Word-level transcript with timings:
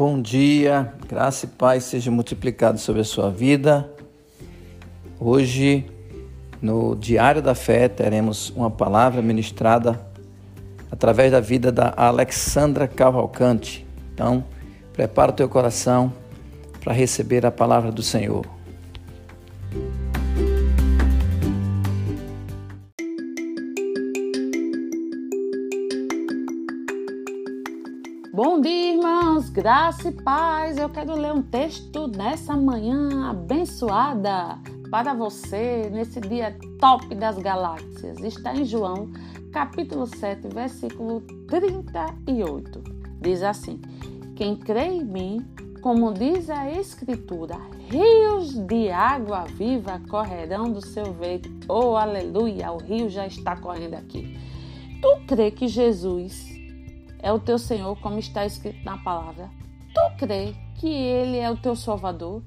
Bom 0.00 0.18
dia, 0.22 0.94
graça 1.06 1.44
e 1.44 1.48
paz 1.50 1.84
seja 1.84 2.10
multiplicado 2.10 2.78
sobre 2.78 3.02
a 3.02 3.04
sua 3.04 3.30
vida. 3.30 3.86
Hoje, 5.20 5.84
no 6.62 6.96
Diário 6.96 7.42
da 7.42 7.54
Fé, 7.54 7.86
teremos 7.86 8.48
uma 8.56 8.70
palavra 8.70 9.20
ministrada 9.20 10.00
através 10.90 11.30
da 11.30 11.38
vida 11.38 11.70
da 11.70 11.92
Alexandra 11.94 12.88
Cavalcante. 12.88 13.86
Então, 14.14 14.42
prepara 14.94 15.32
o 15.32 15.34
teu 15.34 15.50
coração 15.50 16.10
para 16.82 16.94
receber 16.94 17.44
a 17.44 17.50
palavra 17.50 17.92
do 17.92 18.02
Senhor. 18.02 18.46
Bom 28.32 28.60
dia, 28.60 28.92
irmãos, 28.92 29.50
graça 29.50 30.08
e 30.08 30.12
paz. 30.12 30.78
Eu 30.78 30.88
quero 30.88 31.16
ler 31.16 31.32
um 31.32 31.42
texto 31.42 32.06
nessa 32.06 32.56
manhã 32.56 33.28
abençoada 33.28 34.56
para 34.88 35.12
você 35.14 35.90
nesse 35.90 36.20
dia 36.20 36.56
top 36.78 37.12
das 37.16 37.36
galáxias. 37.38 38.20
Está 38.20 38.54
em 38.54 38.64
João, 38.64 39.10
capítulo 39.50 40.06
7, 40.06 40.46
versículo 40.46 41.22
38. 41.48 42.84
Diz 43.20 43.42
assim: 43.42 43.80
Quem 44.36 44.54
crê 44.54 44.84
em 44.84 45.04
mim, 45.04 45.44
como 45.82 46.14
diz 46.14 46.48
a 46.50 46.70
Escritura, 46.70 47.56
rios 47.88 48.54
de 48.54 48.90
água 48.92 49.44
viva 49.46 50.00
correrão 50.08 50.70
do 50.70 50.80
seu 50.80 51.12
ventre. 51.12 51.52
Oh, 51.66 51.96
aleluia! 51.96 52.70
O 52.70 52.78
rio 52.78 53.10
já 53.10 53.26
está 53.26 53.56
correndo 53.56 53.94
aqui. 53.94 54.38
Tu 55.02 55.26
crê 55.26 55.50
que 55.50 55.66
Jesus 55.66 56.59
é 57.22 57.32
o 57.32 57.38
teu 57.38 57.58
Senhor, 57.58 57.96
como 58.00 58.18
está 58.18 58.44
escrito 58.44 58.84
na 58.84 58.98
palavra. 58.98 59.50
Tu 59.94 60.16
crê 60.18 60.54
que 60.76 60.88
Ele 60.88 61.38
é 61.38 61.50
o 61.50 61.56
teu 61.56 61.74
Salvador? 61.76 62.42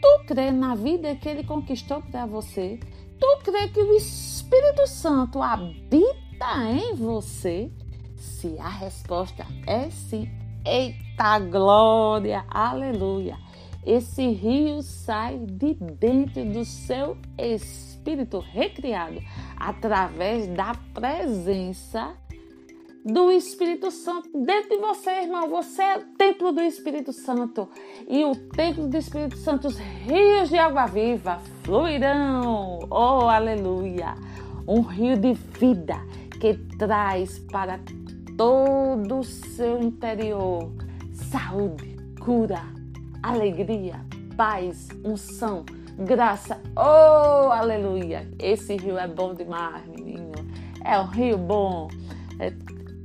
Tu 0.00 0.24
crê 0.26 0.50
na 0.50 0.74
vida 0.74 1.14
que 1.16 1.28
Ele 1.28 1.44
conquistou 1.44 2.02
para 2.02 2.26
você? 2.26 2.78
Tu 3.18 3.38
crê 3.42 3.68
que 3.68 3.80
o 3.80 3.96
Espírito 3.96 4.86
Santo 4.86 5.42
habita 5.42 6.70
em 6.70 6.94
você? 6.94 7.70
Se 8.16 8.58
a 8.58 8.68
resposta 8.68 9.46
é 9.66 9.90
sim, 9.90 10.30
eita 10.64 11.38
glória, 11.40 12.44
aleluia! 12.48 13.36
Esse 13.84 14.28
rio 14.28 14.82
sai 14.82 15.38
de 15.38 15.74
dentro 15.74 16.44
do 16.44 16.64
seu 16.64 17.16
espírito 17.38 18.38
recriado 18.38 19.20
através 19.56 20.46
da 20.48 20.74
presença 20.92 22.14
do 23.08 23.30
Espírito 23.30 23.90
Santo 23.90 24.28
dentro 24.34 24.68
de 24.68 24.76
você, 24.76 25.22
irmão. 25.22 25.48
Você 25.48 25.82
é 25.82 25.96
o 25.96 26.04
templo 26.18 26.52
do 26.52 26.60
Espírito 26.60 27.10
Santo. 27.10 27.66
E 28.06 28.22
o 28.22 28.36
templo 28.36 28.86
do 28.86 28.96
Espírito 28.98 29.36
Santo, 29.38 29.68
os 29.68 29.78
rios 29.78 30.50
de 30.50 30.58
água 30.58 30.86
viva 30.86 31.40
fluirão. 31.62 32.80
Oh, 32.90 33.26
aleluia! 33.26 34.14
Um 34.66 34.82
rio 34.82 35.16
de 35.16 35.32
vida 35.32 35.96
que 36.38 36.52
traz 36.76 37.38
para 37.50 37.80
todo 38.36 39.20
o 39.20 39.24
seu 39.24 39.82
interior 39.82 40.70
saúde, 41.10 41.96
cura, 42.20 42.62
alegria, 43.22 44.04
paz, 44.36 44.88
unção, 45.02 45.64
graça. 45.96 46.60
Oh, 46.76 47.50
aleluia! 47.50 48.30
Esse 48.38 48.76
rio 48.76 48.98
é 48.98 49.08
bom 49.08 49.32
demais, 49.32 49.86
menino. 49.86 50.32
É 50.84 51.00
um 51.00 51.06
rio 51.06 51.38
bom. 51.38 51.88
É 52.38 52.52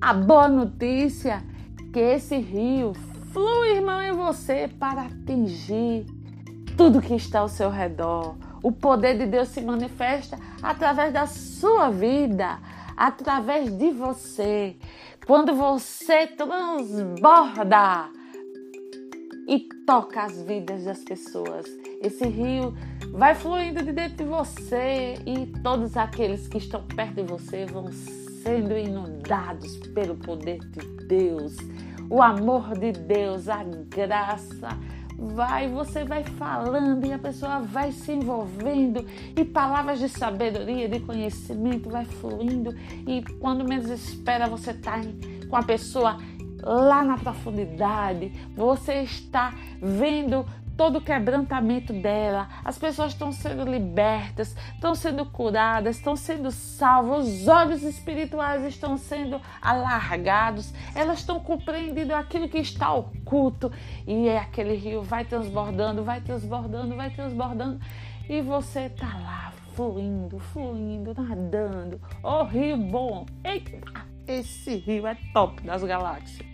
a 0.03 0.11
boa 0.11 0.49
notícia 0.49 1.41
é 1.79 1.91
que 1.93 1.99
esse 1.99 2.35
rio 2.35 2.91
flui, 3.31 3.77
irmão, 3.77 4.01
em 4.01 4.11
você 4.11 4.67
para 4.67 5.03
atingir 5.03 6.05
tudo 6.75 7.01
que 7.01 7.15
está 7.15 7.39
ao 7.39 7.47
seu 7.47 7.69
redor. 7.69 8.35
O 8.61 8.69
poder 8.69 9.17
de 9.17 9.25
Deus 9.25 9.47
se 9.47 9.61
manifesta 9.61 10.37
através 10.61 11.13
da 11.13 11.25
sua 11.25 11.89
vida, 11.89 12.59
através 12.97 13.71
de 13.77 13.91
você. 13.91 14.75
Quando 15.25 15.55
você 15.55 16.27
transborda 16.27 18.09
e 19.47 19.69
toca 19.85 20.23
as 20.23 20.41
vidas 20.41 20.83
das 20.83 20.99
pessoas, 20.99 21.65
esse 22.01 22.27
rio 22.27 22.75
vai 23.13 23.35
fluindo 23.35 23.81
de 23.81 23.93
dentro 23.93 24.17
de 24.17 24.25
você 24.25 25.15
e 25.25 25.47
todos 25.61 25.95
aqueles 25.95 26.45
que 26.49 26.57
estão 26.57 26.83
perto 26.87 27.15
de 27.15 27.23
você 27.23 27.65
vão 27.65 27.89
sendo 28.43 28.77
inundados 28.77 29.77
pelo 29.93 30.15
poder 30.15 30.59
de 30.59 30.85
Deus, 31.07 31.55
o 32.09 32.21
amor 32.21 32.77
de 32.77 32.91
Deus, 32.91 33.47
a 33.47 33.63
graça. 33.63 34.69
Vai, 35.15 35.69
você 35.69 36.03
vai 36.03 36.23
falando 36.23 37.05
e 37.05 37.13
a 37.13 37.19
pessoa 37.19 37.59
vai 37.59 37.91
se 37.91 38.11
envolvendo 38.11 39.05
e 39.37 39.45
palavras 39.45 39.99
de 39.99 40.09
sabedoria, 40.09 40.89
de 40.89 40.99
conhecimento 40.99 41.89
vai 41.89 42.03
fluindo 42.03 42.75
e 43.07 43.23
quando 43.39 43.63
menos 43.63 43.89
espera 43.89 44.47
você 44.47 44.71
está 44.71 44.99
com 45.47 45.55
a 45.55 45.63
pessoa 45.63 46.17
lá 46.63 47.03
na 47.03 47.17
profundidade, 47.17 48.31
você 48.55 49.03
está 49.03 49.53
vendo 49.79 50.45
todo 50.77 50.97
o 50.97 51.01
quebrantamento 51.01 51.93
dela. 51.93 52.49
As 52.63 52.77
pessoas 52.77 53.13
estão 53.13 53.31
sendo 53.31 53.63
libertas, 53.63 54.55
estão 54.73 54.95
sendo 54.95 55.25
curadas, 55.25 55.97
estão 55.97 56.15
sendo 56.15 56.51
salvas, 56.51 57.27
os 57.27 57.47
olhos 57.47 57.83
espirituais 57.83 58.63
estão 58.65 58.97
sendo 58.97 59.39
alargados, 59.61 60.73
elas 60.95 61.19
estão 61.19 61.39
compreendendo 61.39 62.13
aquilo 62.13 62.49
que 62.49 62.57
está 62.57 62.93
oculto 62.93 63.71
e 64.07 64.27
é 64.27 64.39
aquele 64.39 64.75
rio 64.75 65.01
vai 65.01 65.25
transbordando, 65.25 66.03
vai 66.03 66.21
transbordando, 66.21 66.95
vai 66.95 67.09
transbordando 67.09 67.79
e 68.27 68.41
você 68.41 68.81
está 68.81 69.17
lá 69.17 69.53
fluindo, 69.75 70.39
fluindo, 70.39 71.13
nadando. 71.15 71.99
Oh, 72.23 72.43
rio 72.43 72.77
bom! 72.77 73.25
Eita, 73.43 73.81
esse 74.27 74.77
rio 74.77 75.07
é 75.07 75.17
top 75.33 75.61
das 75.63 75.83
galáxias. 75.83 76.47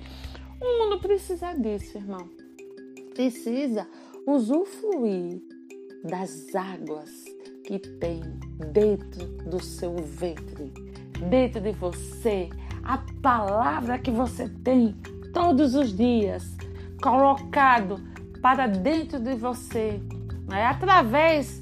O 0.59 0.77
mundo 0.77 0.99
precisa 0.99 1.53
disso, 1.53 1.97
irmão. 1.97 2.29
Precisa 3.13 3.87
usufruir 4.25 5.41
das 6.03 6.53
águas 6.55 7.25
que 7.65 7.79
tem 7.79 8.21
dentro 8.71 9.25
do 9.49 9.63
seu 9.63 9.95
ventre, 9.95 10.73
dentro 11.29 11.61
de 11.61 11.71
você, 11.71 12.49
a 12.83 12.97
palavra 13.21 13.99
que 13.99 14.11
você 14.11 14.49
tem 14.63 14.95
todos 15.33 15.75
os 15.75 15.95
dias 15.95 16.57
colocado 17.01 17.99
para 18.41 18.67
dentro 18.67 19.19
de 19.19 19.35
você, 19.35 20.01
né? 20.47 20.65
através 20.65 21.61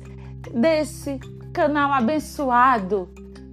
desse 0.54 1.20
canal 1.52 1.92
abençoado, 1.92 3.10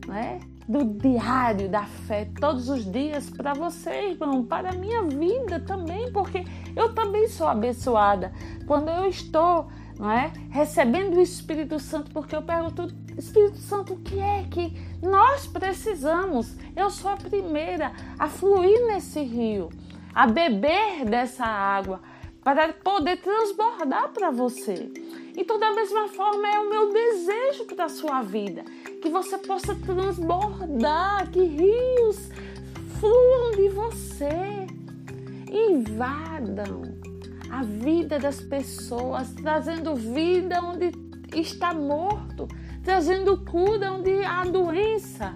né? 0.07 0.41
Do 0.69 0.85
diário 0.85 1.69
da 1.69 1.85
fé 1.85 2.29
todos 2.41 2.69
os 2.69 2.91
dias 2.91 3.29
para 3.29 3.53
você, 3.53 4.11
irmão, 4.11 4.45
para 4.45 4.71
a 4.71 4.75
minha 4.75 5.03
vida 5.03 5.61
também, 5.61 6.11
porque 6.13 6.45
eu 6.75 6.95
também 6.95 7.29
sou 7.29 7.47
abençoada. 7.47 8.33
Quando 8.67 8.89
eu 8.89 9.07
estou 9.07 9.69
não 9.99 10.11
é, 10.11 10.33
recebendo 10.51 11.17
o 11.17 11.21
Espírito 11.21 11.79
Santo, 11.79 12.11
porque 12.11 12.35
eu 12.35 12.43
pergunto, 12.43 12.93
Espírito 13.17 13.59
Santo, 13.59 13.95
o 13.95 14.01
que 14.01 14.19
é 14.19 14.45
que 14.51 14.73
nós 15.01 15.47
precisamos? 15.47 16.57
Eu 16.75 16.91
sou 16.91 17.11
a 17.11 17.17
primeira 17.17 17.93
a 18.19 18.27
fluir 18.27 18.87
nesse 18.89 19.23
rio, 19.23 19.69
a 20.13 20.27
beber 20.27 21.05
dessa 21.05 21.45
água, 21.45 22.01
para 22.43 22.73
poder 22.73 23.19
transbordar 23.19 24.09
para 24.13 24.31
você. 24.31 24.91
Então, 25.37 25.59
da 25.59 25.73
mesma 25.73 26.09
forma, 26.09 26.49
é 26.49 26.59
o 26.59 26.69
meu 26.69 26.93
desejo 26.93 27.65
para 27.67 27.85
a 27.85 27.89
sua 27.89 28.21
vida 28.21 28.65
que 29.05 29.11
você 29.11 29.37
possa 29.37 29.75
transbordar, 29.75 31.31
que 31.31 31.45
rios 31.45 32.31
fluam 32.99 33.51
de 33.51 33.69
você, 33.69 34.67
invadam 35.47 36.81
a 37.51 37.63
vida 37.63 38.19
das 38.19 38.41
pessoas, 38.41 39.31
trazendo 39.35 39.95
vida 39.95 40.59
onde 40.63 40.91
está 41.39 41.75
morto, 41.75 42.49
trazendo 42.83 43.37
cura 43.45 43.93
onde 43.93 44.25
há 44.25 44.43
doença, 44.45 45.35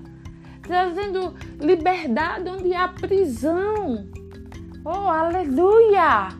trazendo 0.62 1.34
liberdade 1.60 2.48
onde 2.48 2.72
há 2.72 2.88
prisão. 2.88 4.08
Oh, 4.82 5.10
aleluia! 5.10 6.30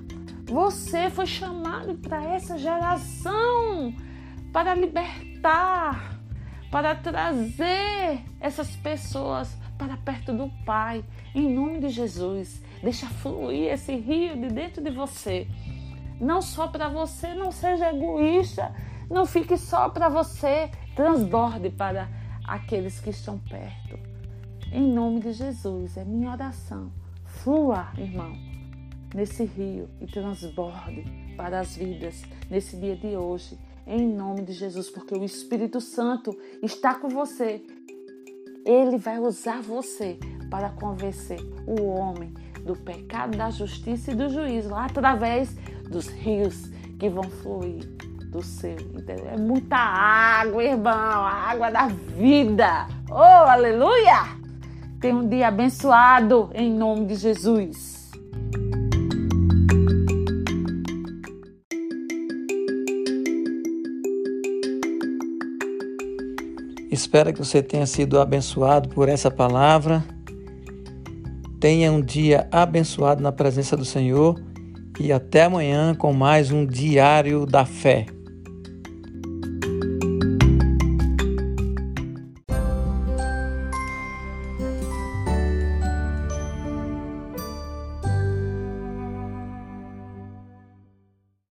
Você 0.47 1.11
foi 1.11 1.27
chamado 1.27 1.95
para 1.97 2.25
essa 2.25 2.57
geração 2.57 3.93
para 4.51 4.75
libertar 4.75 6.18
para 6.70 6.94
trazer 6.94 8.23
essas 8.41 8.76
pessoas 8.76 9.56
para 9.79 9.97
perto 9.97 10.32
do 10.32 10.50
Pai, 10.65 11.05
em 11.35 11.53
nome 11.53 11.81
de 11.81 11.88
Jesus. 11.88 12.62
Deixa 12.82 13.06
fluir 13.06 13.73
esse 13.73 13.94
rio 13.94 14.37
de 14.37 14.49
dentro 14.49 14.82
de 14.82 14.91
você. 14.91 15.47
Não 16.20 16.43
só 16.43 16.67
para 16.67 16.88
você, 16.88 17.32
não 17.35 17.53
seja 17.53 17.91
egoísta, 17.91 18.75
não 19.09 19.25
fique 19.25 19.56
só 19.56 19.88
para 19.88 20.09
você, 20.09 20.70
transborde 20.94 21.70
para 21.70 22.09
aqueles 22.44 23.00
que 23.00 23.11
estão 23.11 23.38
perto. 23.38 23.99
Em 24.73 24.93
nome 24.93 25.21
de 25.21 25.32
Jesus, 25.32 25.97
é 25.97 26.05
minha 26.05 26.32
oração. 26.32 26.93
Flua, 27.25 27.88
irmão. 27.97 28.37
nesse 29.14 29.44
rio 29.44 29.88
e 30.00 30.06
transborde 30.06 31.03
para 31.37 31.61
as 31.61 31.76
vidas 31.76 32.23
nesse 32.50 32.76
dia 32.76 32.97
de 32.97 33.17
hoje, 33.17 33.59
em 33.88 34.06
nome 34.06 34.43
de 34.43 34.52
Jesus, 34.52 34.90
porque 34.90 35.14
o 35.14 35.25
Espírito 35.25 35.81
Santo 35.81 36.37
está 36.62 36.94
com 36.94 37.08
você. 37.08 37.62
Ele 38.64 38.99
vai 38.99 39.19
usar 39.19 39.62
você 39.62 40.19
para 40.50 40.69
convencer 40.69 41.40
o 41.67 41.82
homem 41.87 42.32
do 42.64 42.76
pecado, 42.76 43.37
da 43.37 43.50
justiça 43.50 44.12
e 44.12 44.14
do 44.14 44.29
juízo, 44.29 44.75
através 44.75 45.56
dos 45.88 46.06
rios 46.08 46.70
que 46.99 47.08
vão 47.08 47.25
fluir 47.25 47.87
do 48.31 48.43
seu. 48.43 48.76
Entendeu? 48.94 49.31
É 49.31 49.38
muita 49.38 49.76
água, 49.76 50.62
irmão, 50.62 50.93
a 50.93 51.32
água 51.50 51.70
da 51.70 51.87
vida. 51.88 52.87
Oh, 53.11 53.49
aleluia! 53.49 54.37
Tenha 55.00 55.17
um 55.17 55.26
dia 55.26 55.49
abençoado 55.49 56.50
em 56.52 56.70
nome 56.75 57.06
de 57.06 57.14
Jesus. 57.14 58.11
Espero 67.09 67.33
que 67.33 67.39
você 67.39 67.63
tenha 67.63 67.87
sido 67.87 68.21
abençoado 68.21 68.91
por 68.91 69.09
essa 69.09 69.31
palavra. 69.31 70.05
Tenha 71.59 71.91
um 71.91 72.03
dia 72.03 72.47
abençoado 72.53 73.23
na 73.23 73.33
presença 73.33 73.75
do 73.79 73.85
Senhor 73.85 74.39
e 75.01 75.11
até 75.11 75.45
amanhã 75.45 75.95
com 75.95 76.13
mais 76.13 76.53
um 76.53 76.67
Diário 76.67 77.47
da 77.47 77.65
Fé. 77.65 78.05